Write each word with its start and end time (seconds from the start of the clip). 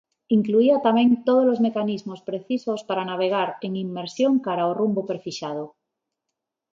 Incluía 0.37 0.75
tamén 0.87 1.09
tódolos 1.27 1.59
mecanismos 1.67 2.19
precisos 2.29 2.79
para 2.87 3.07
navegar 3.11 3.49
en 3.65 3.71
inmersión 3.85 4.33
cara 4.45 4.63
ao 4.65 4.75
rumbo 4.79 5.01
prefixado. 5.09 5.65